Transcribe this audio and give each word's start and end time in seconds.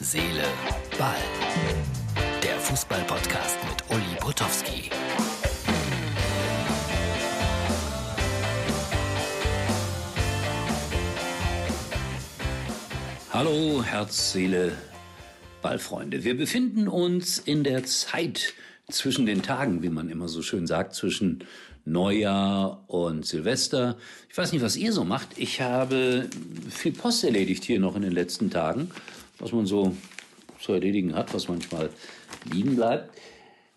Seele, 0.00 0.44
Ball. 0.96 1.16
Der 2.40 2.56
Fußball-Podcast 2.60 3.58
mit 3.68 3.96
Uli 3.96 4.16
Potowski. 4.20 4.90
Hallo, 13.32 13.82
Herz, 13.82 14.32
Seele, 14.32 14.70
Ballfreunde. 15.62 16.22
Wir 16.22 16.36
befinden 16.36 16.86
uns 16.86 17.38
in 17.38 17.64
der 17.64 17.82
Zeit 17.82 18.54
zwischen 18.88 19.26
den 19.26 19.42
Tagen, 19.42 19.82
wie 19.82 19.88
man 19.88 20.10
immer 20.10 20.28
so 20.28 20.42
schön 20.42 20.68
sagt, 20.68 20.94
zwischen 20.94 21.44
Neujahr 21.84 22.84
und 22.86 23.26
Silvester. 23.26 23.96
Ich 24.30 24.38
weiß 24.38 24.52
nicht, 24.52 24.62
was 24.62 24.76
ihr 24.76 24.92
so 24.92 25.02
macht. 25.02 25.30
Ich 25.36 25.60
habe 25.60 26.28
viel 26.70 26.92
Post 26.92 27.24
erledigt 27.24 27.64
hier 27.64 27.80
noch 27.80 27.96
in 27.96 28.02
den 28.02 28.12
letzten 28.12 28.48
Tagen, 28.48 28.92
was 29.38 29.52
man 29.52 29.66
so 29.66 29.96
zu 30.60 30.72
erledigen 30.72 31.14
hat, 31.14 31.32
was 31.34 31.48
manchmal 31.48 31.90
liegen 32.52 32.76
bleibt. 32.76 33.10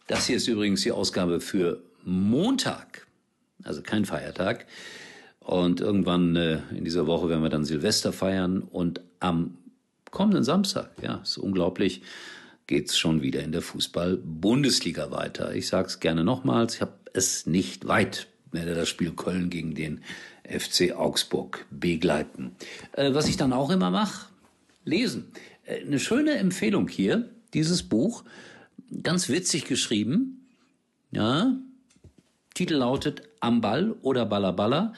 Das 0.08 0.28
hier 0.28 0.38
ist 0.38 0.48
übrigens 0.48 0.82
die 0.82 0.92
Ausgabe 0.92 1.40
für 1.40 1.82
Montag, 2.04 3.08
also 3.64 3.82
kein 3.82 4.06
Feiertag. 4.06 4.66
Und 5.40 5.82
irgendwann 5.82 6.36
äh, 6.36 6.60
in 6.76 6.84
dieser 6.84 7.08
Woche 7.08 7.30
werden 7.30 7.44
wir 7.44 7.50
dann 7.50 7.66
Silvester 7.66 8.14
feiern 8.14 8.62
und 8.62 9.02
am 9.20 9.58
kommenden 10.12 10.44
Samstag, 10.44 10.92
ja, 11.02 11.16
ist 11.24 11.38
unglaublich, 11.38 12.02
geht's 12.68 12.98
schon 12.98 13.22
wieder 13.22 13.42
in 13.42 13.52
der 13.52 13.62
Fußball-Bundesliga 13.62 15.12
weiter. 15.12 15.54
Ich 15.56 15.68
sage 15.68 15.88
es 15.88 16.00
gerne 16.00 16.24
nochmals, 16.24 16.76
ich 16.76 16.82
habe 16.82 16.94
es 17.14 17.46
nicht 17.48 17.88
weit, 17.88 18.28
werde 18.52 18.76
das 18.76 18.90
Spiel 18.90 19.12
Köln 19.12 19.50
gegen 19.50 19.74
den 19.74 20.02
FC 20.44 20.94
Augsburg 20.96 21.66
begleiten. 21.72 22.56
Äh, 22.94 23.14
was 23.14 23.28
ich 23.28 23.38
dann 23.38 23.54
auch 23.54 23.70
immer 23.72 23.90
mache, 23.90 24.28
lesen. 24.86 25.32
Eine 25.86 26.00
schöne 26.00 26.34
Empfehlung 26.34 26.88
hier, 26.88 27.30
dieses 27.54 27.84
Buch, 27.84 28.24
ganz 29.04 29.30
witzig 29.30 29.66
geschrieben. 29.66 30.48
Ja, 31.12 31.58
Titel 32.54 32.76
lautet 32.76 33.24
Am 33.40 33.62
Ball 33.62 33.92
oder 34.02 34.26
Ballaballa, 34.26 34.94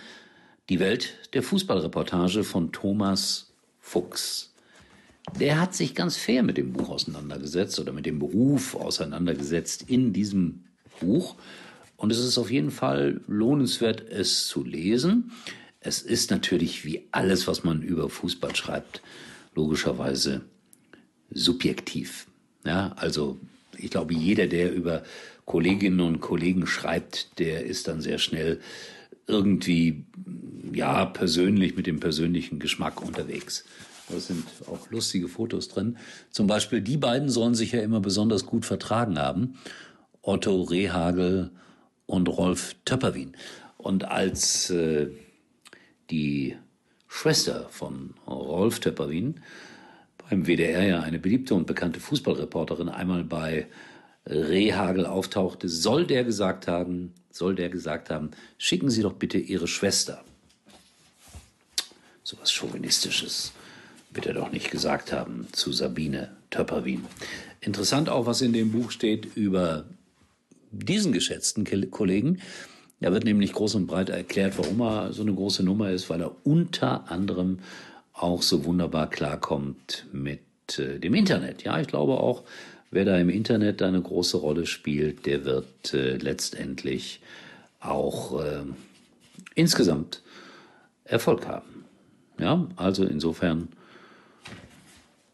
die 0.70 0.80
Welt 0.80 1.30
der 1.34 1.44
Fußballreportage 1.44 2.44
von 2.44 2.72
Thomas 2.72 3.54
Fuchs 3.80 4.54
der 5.40 5.60
hat 5.60 5.74
sich 5.74 5.96
ganz 5.96 6.18
fair 6.18 6.44
mit 6.44 6.58
dem 6.58 6.74
Buch 6.74 6.90
auseinandergesetzt 6.90 7.80
oder 7.80 7.94
mit 7.94 8.06
dem 8.06 8.20
Beruf 8.20 8.76
auseinandergesetzt 8.76 9.86
in 9.88 10.14
diesem 10.14 10.66
Buch. 11.00 11.36
Und 11.98 12.12
es 12.12 12.20
ist 12.20 12.38
auf 12.38 12.52
jeden 12.52 12.72
Fall 12.72 13.22
lohnenswert, 13.28 14.02
es 14.10 14.48
zu 14.48 14.64
lesen. 14.64 15.32
Es 15.80 16.02
ist 16.02 16.32
natürlich 16.32 16.86
wie 16.86 17.08
alles, 17.12 17.48
was 17.48 17.64
man 17.64 17.82
über 17.82 18.10
Fußball 18.10 18.56
schreibt, 18.56 19.02
logischerweise 19.56 20.42
subjektiv. 21.34 22.28
Ja, 22.66 22.94
also 22.96 23.40
ich 23.78 23.90
glaube, 23.90 24.14
jeder, 24.14 24.48
der 24.48 24.74
über 24.74 25.04
Kolleginnen 25.46 26.00
und 26.00 26.22
Kollegen 26.22 26.68
schreibt, 26.68 27.40
der 27.40 27.66
ist 27.66 27.88
dann 27.88 28.02
sehr 28.02 28.18
schnell 28.18 28.60
irgendwie, 29.28 30.06
ja, 30.74 31.06
persönlich 31.06 31.76
mit 31.76 31.88
dem 31.88 32.00
persönlichen 32.00 32.60
Geschmack 32.60 33.02
unterwegs. 33.02 33.66
Da 34.10 34.20
sind 34.20 34.46
auch 34.68 34.90
lustige 34.92 35.28
Fotos 35.28 35.70
drin. 35.70 35.98
Zum 36.30 36.48
Beispiel, 36.48 36.82
die 36.82 36.98
beiden 36.98 37.30
sollen 37.30 37.56
sich 37.56 37.72
ja 37.72 37.82
immer 37.82 38.02
besonders 38.02 38.46
gut 38.46 38.66
vertragen 38.66 39.18
haben. 39.18 39.56
Otto 40.22 40.62
Rehagel 40.62 41.52
und 42.06 42.28
Rolf 42.28 42.76
Töpperwien. 42.86 43.36
Und 43.78 44.06
als 44.06 44.70
äh, 44.70 45.10
die 46.10 46.58
Schwester 47.08 47.68
von 47.70 48.14
Rolf 48.28 48.80
Töpperwien 48.80 49.42
beim 50.30 50.46
WDR 50.46 50.84
ja 50.84 51.00
eine 51.02 51.20
beliebte 51.20 51.54
und 51.56 51.68
bekannte 51.68 52.00
Fußballreporterin 52.00 52.90
einmal 52.90 53.24
bei 53.24 53.68
Rehagel 54.26 55.06
auftauchte, 55.06 55.68
soll 55.68 56.06
der 56.06 56.24
gesagt 56.24 56.68
haben, 56.68 57.14
soll 57.32 57.56
der 57.56 57.70
gesagt 57.70 58.10
haben, 58.10 58.32
schicken 58.58 58.90
Sie 58.90 59.02
doch 59.02 59.14
bitte 59.14 59.38
Ihre 59.38 59.68
Schwester. 59.68 60.24
So 62.24 62.38
was 62.40 62.52
Chauvinistisches 62.52 63.52
wird 64.12 64.28
er 64.28 64.34
doch 64.34 64.52
nicht 64.52 64.72
gesagt 64.72 65.12
haben 65.12 65.48
zu 65.52 65.72
Sabine 65.72 66.32
Töpperwien. 66.52 67.06
Interessant 67.60 68.10
auch, 68.10 68.26
was 68.26 68.42
in 68.42 68.54
dem 68.54 68.72
Buch 68.72 68.92
steht 68.92 69.36
über 69.36 69.86
diesen 70.72 71.12
geschätzten 71.12 71.66
Kollegen. 71.92 72.40
Da 73.00 73.12
wird 73.12 73.26
nämlich 73.26 73.52
groß 73.52 73.76
und 73.76 73.88
breit 73.88 74.10
erklärt, 74.10 74.58
warum 74.58 74.82
er 74.82 75.12
so 75.12 75.24
eine 75.24 75.34
große 75.34 75.64
Nummer 75.64 75.90
ist, 75.90 76.10
weil 76.10 76.22
er 76.22 76.36
unter 76.46 77.12
anderem 77.12 77.60
auch 78.14 78.42
so 78.42 78.66
wunderbar 78.66 79.10
klarkommt 79.10 80.06
mit 80.12 80.42
äh, 80.78 81.00
dem 81.00 81.14
Internet. 81.14 81.64
Ja, 81.64 81.80
ich 81.80 81.88
glaube 81.88 82.20
auch, 82.20 82.44
wer 82.92 83.06
da 83.06 83.18
im 83.18 83.30
Internet 83.30 83.82
eine 83.82 84.02
große 84.02 84.38
Rolle 84.38 84.66
spielt, 84.66 85.26
der 85.26 85.46
wird 85.46 85.94
äh, 85.94 86.18
letztendlich 86.18 87.22
auch 87.80 88.42
äh, 88.42 88.64
insgesamt 89.56 90.22
Erfolg 91.04 91.48
haben. 91.48 91.86
Ja, 92.40 92.68
also 92.76 93.04
insofern 93.04 93.70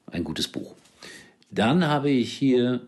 ein 0.08 0.24
gutes 0.24 0.48
Buch. 0.48 0.76
Dann 1.52 1.86
habe 1.88 2.10
ich 2.10 2.34
hier, 2.34 2.82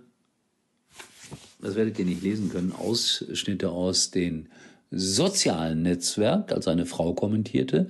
das 1.59 1.75
werdet 1.75 1.97
ihr 1.99 2.05
nicht 2.05 2.21
lesen 2.21 2.49
können, 2.49 2.73
Ausschnitte 2.73 3.69
aus 3.69 4.11
den 4.11 4.49
sozialen 4.91 5.83
Netzwerk, 5.83 6.51
als 6.51 6.67
eine 6.67 6.85
Frau 6.85 7.13
kommentierte. 7.13 7.89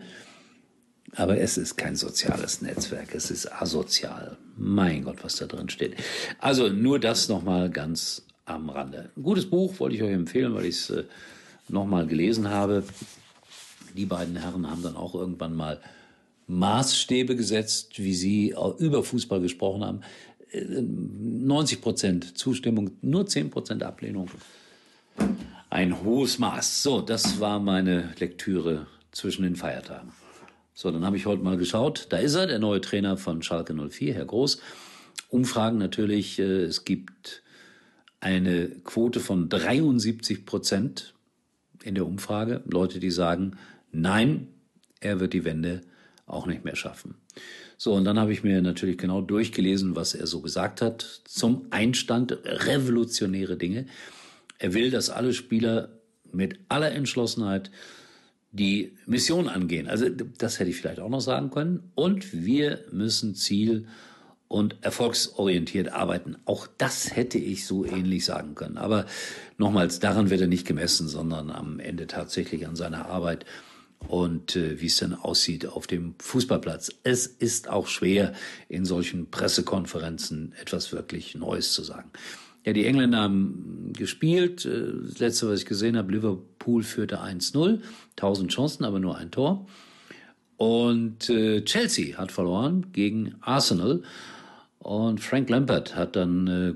Aber 1.16 1.38
es 1.38 1.58
ist 1.58 1.76
kein 1.76 1.96
soziales 1.96 2.62
Netzwerk, 2.62 3.14
es 3.14 3.32
ist 3.32 3.52
asozial. 3.52 4.38
Mein 4.56 5.04
Gott, 5.04 5.24
was 5.24 5.36
da 5.36 5.46
drin 5.46 5.70
steht. 5.70 5.96
Also 6.40 6.70
nur 6.70 7.00
das 7.00 7.28
nochmal 7.28 7.70
ganz 7.70 8.24
am 8.46 8.70
Rande. 8.70 9.10
Ein 9.16 9.24
gutes 9.24 9.50
Buch 9.50 9.80
wollte 9.80 9.96
ich 9.96 10.04
euch 10.04 10.14
empfehlen, 10.14 10.54
weil 10.54 10.66
ich 10.66 10.76
es 10.76 10.90
äh, 10.90 11.04
nochmal 11.68 12.08
gelesen 12.08 12.50
habe. 12.50 12.84
Die 13.96 14.06
beiden 14.06 14.38
Herren 14.38 14.70
haben 14.70 14.84
dann 14.84 14.96
auch 14.96 15.16
irgendwann 15.16 15.56
mal 15.56 15.80
Maßstäbe 16.48 17.36
gesetzt, 17.36 18.00
wie 18.00 18.14
Sie 18.14 18.56
über 18.80 19.04
Fußball 19.04 19.42
gesprochen 19.42 19.84
haben. 19.84 20.02
90 20.54 21.78
äh, 21.78 21.82
Prozent 21.82 22.38
Zustimmung, 22.38 22.92
nur 23.02 23.26
10 23.26 23.50
Prozent 23.50 23.84
Ablehnung. 23.84 24.30
Ein 25.70 26.04
hohes 26.04 26.40
Maß. 26.40 26.84
So, 26.84 27.02
das 27.02 27.40
war 27.40 27.60
meine 27.60 28.14
Lektüre 28.20 28.88
zwischen 29.12 29.44
den 29.44 29.56
Feiertagen. 29.56 30.12
So, 30.74 30.92
dann 30.92 31.06
habe 31.06 31.18
ich 31.18 31.26
heute 31.26 31.44
mal 31.44 31.58
geschaut. 31.58 32.08
Da 32.10 32.18
ist 32.18 32.36
er, 32.36 32.48
der 32.48 32.60
neue 32.60 32.82
Trainer 32.82 33.18
von 33.18 33.42
Schalke 33.42 33.74
04, 33.74 34.14
Herr 34.14 34.26
Groß. 34.26 34.60
Umfragen 35.30 35.78
natürlich. 35.78 36.40
Äh, 36.40 36.64
es 36.64 36.86
gibt 36.86 37.44
eine 38.20 38.70
Quote 38.70 39.20
von 39.20 39.50
73 39.50 40.46
Prozent 40.46 41.14
in 41.84 41.96
der 41.96 42.06
Umfrage. 42.06 42.64
Leute, 42.66 43.00
die 43.00 43.12
sagen, 43.12 43.58
nein, 43.92 44.48
er 45.00 45.20
wird 45.20 45.34
die 45.34 45.44
Wende 45.44 45.82
auch 46.26 46.46
nicht 46.46 46.64
mehr 46.64 46.76
schaffen. 46.76 47.16
So, 47.78 47.94
und 47.94 48.06
dann 48.06 48.20
habe 48.20 48.32
ich 48.32 48.44
mir 48.44 48.62
natürlich 48.62 48.98
genau 48.98 49.22
durchgelesen, 49.22 49.96
was 49.96 50.14
er 50.14 50.28
so 50.28 50.42
gesagt 50.42 50.82
hat 50.82 51.02
zum 51.26 51.66
Einstand, 51.72 52.38
revolutionäre 52.46 53.58
Dinge. 53.58 53.88
Er 54.60 54.74
will, 54.74 54.92
dass 54.92 55.10
alle 55.10 55.34
Spieler 55.34 55.90
mit 56.32 56.60
aller 56.70 56.92
Entschlossenheit 56.92 57.72
die 58.52 58.98
Mission 59.06 59.48
angehen. 59.48 59.88
Also 59.88 60.10
das 60.10 60.60
hätte 60.60 60.70
ich 60.70 60.78
vielleicht 60.78 61.00
auch 61.00 61.10
noch 61.10 61.22
sagen 61.22 61.50
können. 61.50 61.92
Und 61.96 62.34
wir 62.34 62.84
müssen 62.92 63.36
ziel- 63.36 63.88
und 64.48 64.76
erfolgsorientiert 64.82 65.94
arbeiten. 65.94 66.36
Auch 66.44 66.68
das 66.78 67.16
hätte 67.16 67.38
ich 67.38 67.66
so 67.66 67.86
ähnlich 67.86 68.26
sagen 68.26 68.54
können. 68.54 68.78
Aber 68.78 69.06
nochmals, 69.58 70.00
daran 70.00 70.30
wird 70.30 70.42
er 70.42 70.48
nicht 70.48 70.68
gemessen, 70.68 71.08
sondern 71.08 71.50
am 71.50 71.80
Ende 71.80 72.06
tatsächlich 72.08 72.68
an 72.68 72.76
seiner 72.76 73.06
Arbeit 73.06 73.46
und 74.10 74.58
äh, 74.58 74.82
wie 74.82 74.88
es 74.88 74.98
dann 74.98 75.14
aussieht 75.14 75.68
auf 75.68 75.88
dem 75.88 76.16
Fußballplatz. 76.20 76.92
Es 77.04 77.28
ist 77.28 77.70
auch 77.70 77.88
schwer, 77.88 78.34
in 78.68 78.84
solchen 78.84 79.30
Pressekonferenzen 79.30 80.54
etwas 80.60 80.92
wirklich 80.92 81.36
Neues 81.36 81.72
zu 81.72 81.84
sagen. 81.84 82.12
Ja, 82.66 82.74
die 82.74 82.86
Engländer 82.86 83.20
haben 83.20 83.94
gespielt. 83.96 84.66
Äh, 84.66 84.92
das 85.04 85.20
letzte, 85.20 85.50
was 85.50 85.62
ich 85.62 85.66
gesehen 85.66 85.96
habe, 85.96 86.12
Liverpool 86.12 86.51
führte 86.84 87.22
1-0. 87.22 87.82
1000 88.12 88.52
Chancen, 88.52 88.86
aber 88.86 89.00
nur 89.00 89.18
ein 89.18 89.32
Tor. 89.32 89.68
Und 90.58 91.30
äh, 91.30 91.64
Chelsea 91.64 92.18
hat 92.18 92.32
verloren 92.32 92.88
gegen 92.94 93.36
Arsenal. 93.42 94.04
Und 94.80 95.20
Frank 95.20 95.50
Lampard 95.50 95.96
hat 95.96 96.16
dann 96.16 96.48
äh, 96.48 96.74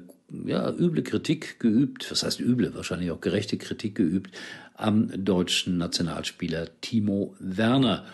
ja, 0.49 0.71
üble 0.71 1.03
Kritik 1.03 1.59
geübt, 1.59 2.09
was 2.09 2.23
heißt 2.23 2.39
üble, 2.39 2.73
wahrscheinlich 2.75 3.11
auch 3.11 3.21
gerechte 3.21 3.57
Kritik 3.57 3.95
geübt 3.95 4.35
am 4.73 5.11
deutschen 5.23 5.77
Nationalspieler 5.77 6.69
Timo 6.81 7.35
Werner. 7.39 8.05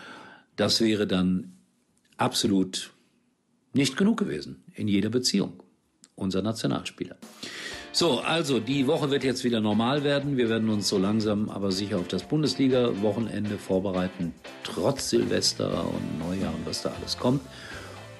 Das 0.56 0.80
wäre 0.80 1.06
dann 1.06 1.52
absolut 2.16 2.92
nicht 3.72 3.96
genug 3.96 4.18
gewesen 4.18 4.62
in 4.74 4.88
jeder 4.88 5.08
Beziehung. 5.08 5.62
Unser 6.14 6.42
Nationalspieler. 6.42 7.16
So, 7.94 8.20
also 8.20 8.58
die 8.58 8.86
Woche 8.86 9.10
wird 9.10 9.22
jetzt 9.22 9.44
wieder 9.44 9.60
normal 9.60 10.02
werden. 10.02 10.38
Wir 10.38 10.48
werden 10.48 10.70
uns 10.70 10.88
so 10.88 10.96
langsam 10.96 11.50
aber 11.50 11.70
sicher 11.70 11.98
auf 11.98 12.08
das 12.08 12.22
Bundesliga-Wochenende 12.22 13.58
vorbereiten, 13.58 14.32
trotz 14.64 15.10
Silvester 15.10 15.86
und 15.86 16.18
Neujahr 16.18 16.54
und 16.54 16.64
was 16.64 16.80
da 16.80 16.90
alles 16.98 17.18
kommt. 17.18 17.42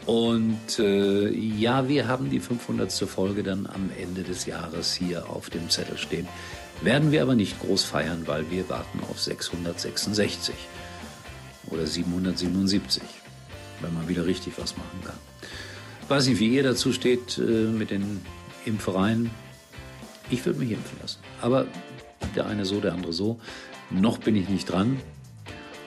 Und 0.05 0.79
äh, 0.79 1.31
ja, 1.31 1.89
wir 1.89 2.07
haben 2.07 2.29
die 2.29 2.41
500. 2.41 2.93
Folge 2.93 3.43
dann 3.43 3.67
am 3.67 3.91
Ende 3.99 4.25
des 4.25 4.45
Jahres 4.45 4.93
hier 4.93 5.31
auf 5.31 5.49
dem 5.49 5.71
Zettel 5.71 5.97
stehen. 5.97 6.29
Werden 6.83 7.11
wir 7.11 7.23
aber 7.23 7.35
nicht 7.35 7.59
groß 7.61 7.85
feiern, 7.85 8.25
weil 8.27 8.51
wir 8.51 8.69
warten 8.69 9.01
auf 9.09 9.21
666 9.21 10.55
oder 11.71 11.87
777, 11.87 13.03
wenn 13.81 13.95
man 13.95 14.07
wieder 14.07 14.27
richtig 14.27 14.53
was 14.59 14.77
machen 14.77 15.01
kann. 15.03 15.19
Weiß 16.09 16.27
nicht, 16.27 16.41
wie 16.41 16.49
ihr 16.49 16.63
dazu 16.63 16.93
steht 16.93 17.39
äh, 17.39 17.41
mit 17.41 17.91
den 17.91 18.21
Impfereien. 18.67 19.31
Ich 20.31 20.45
würde 20.45 20.59
mich 20.59 20.71
impfen 20.71 20.99
lassen. 21.01 21.19
Aber 21.41 21.67
der 22.35 22.47
eine 22.47 22.65
so, 22.65 22.81
der 22.81 22.93
andere 22.93 23.13
so. 23.13 23.41
Noch 23.91 24.19
bin 24.19 24.37
ich 24.37 24.49
nicht 24.49 24.71
dran. 24.71 25.01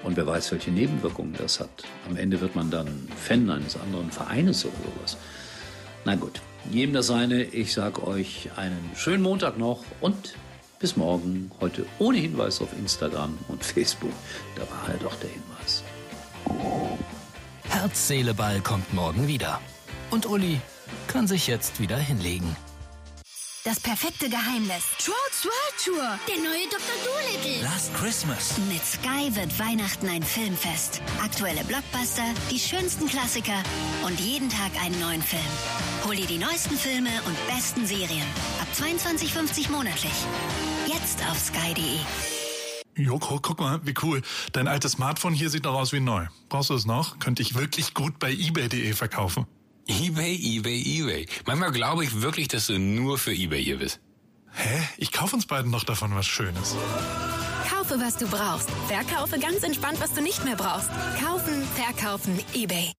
Und 0.03 0.17
wer 0.17 0.27
weiß, 0.27 0.51
welche 0.51 0.69
Nebenwirkungen 0.69 1.33
das 1.37 1.59
hat. 1.59 1.83
Am 2.07 2.15
Ende 2.15 2.39
wird 2.39 2.55
man 2.55 2.69
dann 2.69 3.07
Fan 3.15 3.49
eines 3.49 3.75
anderen 3.75 4.11
Vereines 4.11 4.63
oder 4.65 4.75
sowas. 4.95 5.17
Na 6.05 6.15
gut, 6.15 6.41
jedem 6.69 6.93
das 6.93 7.07
seine. 7.07 7.43
Ich 7.43 7.73
sage 7.73 8.05
euch 8.05 8.49
einen 8.55 8.91
schönen 8.95 9.23
Montag 9.23 9.57
noch 9.57 9.83
und 10.01 10.35
bis 10.79 10.95
morgen. 10.95 11.49
Heute 11.59 11.85
ohne 11.97 12.19
Hinweis 12.19 12.61
auf 12.61 12.69
Instagram 12.77 13.35
und 13.47 13.63
Facebook. 13.63 14.13
Da 14.55 14.61
war 14.69 14.87
halt 14.87 15.01
doch 15.03 15.15
der 15.15 15.29
Hinweis. 15.31 15.83
Herz, 17.69 18.07
Seele, 18.07 18.35
Ball 18.35 18.61
kommt 18.61 18.93
morgen 18.93 19.27
wieder. 19.27 19.59
Und 20.11 20.27
Uli 20.27 20.61
kann 21.07 21.27
sich 21.27 21.47
jetzt 21.47 21.79
wieder 21.79 21.97
hinlegen. 21.97 22.55
Das 23.65 23.79
perfekte 23.79 24.29
Geheimnis. 24.29 24.83
Trolls 24.99 25.43
World 25.43 25.83
Tour. 25.83 26.19
Der 26.27 26.37
neue 26.37 26.69
Dr. 26.69 26.95
Dolittle. 27.03 27.63
Last 27.63 27.91
Christmas. 27.95 28.55
Mit 28.69 28.85
Sky 28.85 29.35
wird 29.35 29.57
Weihnachten 29.57 30.07
ein 30.07 30.21
Filmfest. 30.21 31.01
Aktuelle 31.19 31.63
Blockbuster, 31.63 32.21
die 32.51 32.59
schönsten 32.59 33.07
Klassiker 33.07 33.63
und 34.05 34.19
jeden 34.19 34.49
Tag 34.49 34.69
einen 34.83 34.99
neuen 34.99 35.23
Film. 35.23 35.41
Hol 36.05 36.15
dir 36.15 36.27
die 36.27 36.37
neuesten 36.37 36.77
Filme 36.77 37.09
und 37.25 37.35
besten 37.47 37.87
Serien. 37.87 38.27
Ab 38.61 38.67
22,50 38.77 39.71
monatlich. 39.71 40.13
Jetzt 40.85 41.25
auf 41.27 41.39
sky.de. 41.39 42.01
Joko, 43.03 43.39
guck 43.41 43.59
mal, 43.59 43.79
wie 43.83 43.95
cool. 44.03 44.21
Dein 44.51 44.67
altes 44.67 44.91
Smartphone 44.91 45.33
hier 45.33 45.49
sieht 45.49 45.63
noch 45.63 45.73
aus 45.73 45.91
wie 45.91 45.99
neu. 45.99 46.27
Brauchst 46.49 46.69
du 46.69 46.75
es 46.75 46.85
noch? 46.85 47.17
Könnte 47.17 47.41
ich 47.41 47.55
wirklich 47.55 47.95
gut 47.95 48.19
bei 48.19 48.31
eBay.de 48.31 48.93
verkaufen. 48.93 49.47
eBay, 49.87 50.35
eBay, 50.35 50.81
eBay. 50.81 51.27
Manchmal 51.45 51.71
glaube 51.71 52.03
ich 52.03 52.21
wirklich, 52.21 52.47
dass 52.47 52.67
du 52.67 52.79
nur 52.79 53.17
für 53.17 53.31
eBay 53.31 53.63
hier 53.63 53.77
bist. 53.77 53.99
Hä? 54.51 54.81
Ich 54.97 55.11
kaufe 55.11 55.35
uns 55.35 55.45
beiden 55.45 55.69
noch 55.69 55.83
davon 55.83 56.15
was 56.15 56.25
Schönes. 56.25 56.75
Kaufe, 57.69 57.99
was 57.99 58.17
du 58.17 58.27
brauchst. 58.27 58.69
Verkaufe 58.87 59.37
ganz 59.39 59.63
entspannt, 59.63 59.99
was 59.99 60.13
du 60.13 60.21
nicht 60.21 60.43
mehr 60.43 60.55
brauchst. 60.55 60.89
Kaufen, 61.21 61.63
verkaufen, 61.75 62.39
eBay. 62.53 62.93